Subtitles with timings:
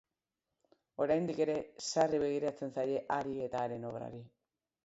[1.05, 1.57] Oraindik ere
[1.89, 4.27] sarri begiratzen zaie hari eta haren obrari.